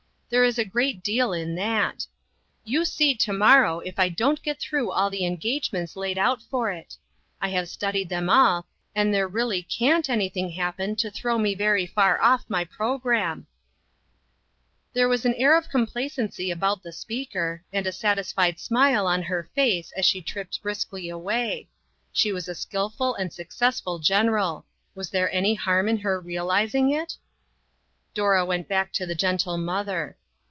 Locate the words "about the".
16.49-16.93